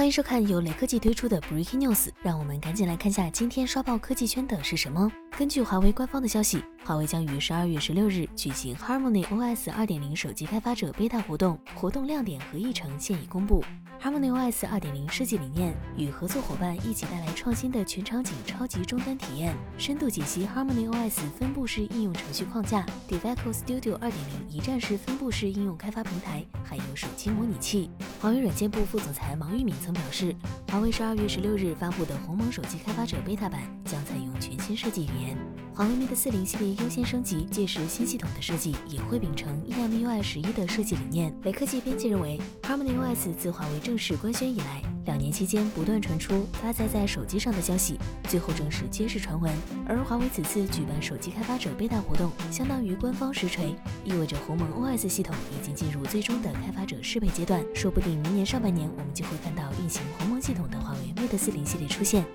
[0.00, 5.12] 欢迎收看由雷科技推出的 Breaking News，让我们赶紧来看下今天刷爆科技圈的是什么。
[5.36, 13.62] 根据华为官方的消息，华为将于十二月十六日举行 Harmony OS 二点零手机开发者 beta 活动，活动亮点和议程现已公布。
[14.02, 27.90] Harmony OS 二点零设计理念与合作伙伴一起带来创新的全场景超级终端体验，深度解析 Harmony OS 分布式应用程序框架，DevEco Studio 二点零一站式分布式应用开发平台，还有手机模拟器。
[28.20, 30.36] 华为软件部副总裁王玉敏曾表示，
[30.70, 35.38] 华为十二月十六日发布的鸿蒙手机开发者 beta 版将采用全新设计语言。
[35.80, 41.34] 华为 Mate 四零系列优先升级，届时新系统的设计也会秉承 EMUI 十一的设计理念。
[41.42, 47.98] 雷科技编辑认为，Harmony OS 自华为正式官宣以来，两年期间不断传出搭载在手机上的消息，
[48.28, 49.50] 最后证实皆是传闻。
[49.88, 62.26] 而华为此次举办手机开发者 beta 活动，相当于官方实锤，意味着鸿蒙 OS 系统已经进入最终的开发者适配阶段，说不定明年上半年我们就会看到运行鸿蒙系统的华为 Mate 四零系列出现。